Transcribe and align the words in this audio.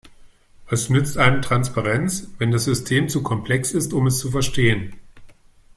Was 0.67 0.89
nützt 0.89 1.19
einem 1.19 1.43
Transparenz, 1.43 2.31
wenn 2.39 2.49
das 2.49 2.63
System 2.63 3.07
zu 3.07 3.21
komplex 3.21 3.71
ist, 3.73 3.93
um 3.93 4.07
es 4.07 4.17
zu 4.17 4.31
verstehen? 4.31 4.93